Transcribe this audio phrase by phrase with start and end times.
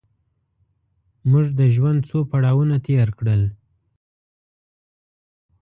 [1.31, 3.41] موږ د ژوند څو پړاوونه تېر کړل.